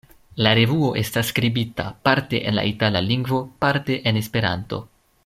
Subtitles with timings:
[0.45, 4.85] La revuo estas skribita parte en la Itala lingvo, parte en Esperanto.